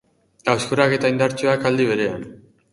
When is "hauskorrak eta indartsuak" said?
0.53-1.71